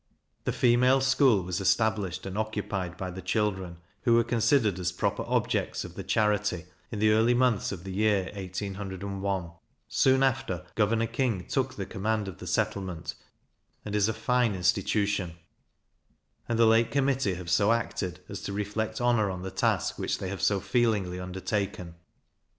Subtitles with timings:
[0.45, 5.23] The female school was established and occupied by the children, who were considered as proper
[5.27, 9.51] objects of the charity, in the early months of the year 1801,
[9.87, 13.13] soon after Governor King took the command of the settlement,
[13.85, 15.35] and is a fine institution;
[16.49, 20.17] and the late committee have so acted, as to reflect honour on the task which
[20.17, 21.93] they have so feelingly undertaken.